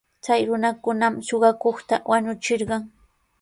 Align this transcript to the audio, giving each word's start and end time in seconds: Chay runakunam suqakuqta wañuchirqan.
Chay 0.23 0.41
runakunam 0.47 1.13
suqakuqta 1.27 1.95
wañuchirqan. 2.09 2.81